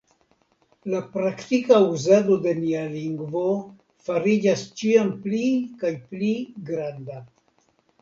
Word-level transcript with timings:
La 0.93 1.01
praktika 1.15 1.77
uzado 1.89 2.39
de 2.47 2.55
nia 2.63 2.81
lingvo 2.95 3.45
fariĝas 4.09 4.67
ĉiam 4.83 5.15
pli 5.29 5.47
kaj 5.85 5.97
pli 6.11 6.35
granda. 6.73 7.25